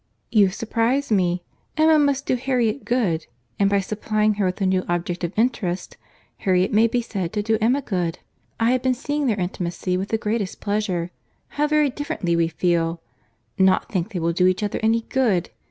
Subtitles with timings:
[0.31, 1.43] "You surprize me!
[1.77, 3.27] Emma must do Harriet good:
[3.59, 5.95] and by supplying her with a new object of interest,
[6.37, 8.17] Harriet may be said to do Emma good.
[8.59, 11.11] I have been seeing their intimacy with the greatest pleasure.
[11.49, 15.51] How very differently we feel!—Not think they will do each other any good!